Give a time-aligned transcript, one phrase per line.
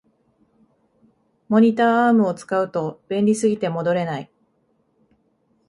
[1.47, 4.31] モニターアームを使うと便利すぎて戻れない